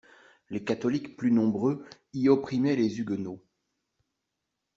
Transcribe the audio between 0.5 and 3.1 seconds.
catholiques, plus nombreux, y opprimaient les